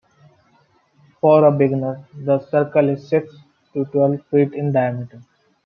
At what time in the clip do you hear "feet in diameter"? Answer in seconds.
4.31-5.21